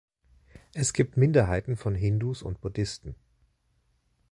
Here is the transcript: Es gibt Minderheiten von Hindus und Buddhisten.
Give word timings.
Es 0.73 0.93
gibt 0.93 1.15
Minderheiten 1.15 1.77
von 1.77 1.93
Hindus 1.93 2.41
und 2.41 2.59
Buddhisten. 2.59 3.13